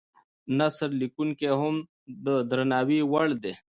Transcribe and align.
نثر 0.57 0.89
لیکونکي 1.01 1.47
هم 1.61 1.75
د 2.25 2.27
درناوي 2.49 2.99
وړ 3.11 3.27
دي. 3.43 3.53